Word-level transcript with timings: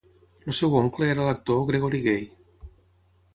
El 0.51 0.55
seu 0.59 0.77
oncle 0.79 1.09
era 1.15 1.27
l'actor 1.27 1.61
Gregory 1.69 2.01
Gaye. 2.07 2.73